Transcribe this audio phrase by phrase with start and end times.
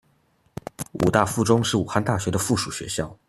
[0.93, 3.15] 武大附中是武汉大学的附属学校。